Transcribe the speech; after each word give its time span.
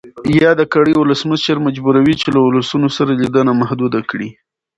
یاده 0.43 0.65
کړۍ 0.73 0.93
ولسمشر 0.97 1.57
مجبوروي 1.67 2.13
چې 2.21 2.27
له 2.35 2.39
ولسونو 2.43 2.87
سره 2.97 3.11
لیدنه 3.21 3.51
محدوده 3.61 3.99
کړي. 4.09 4.29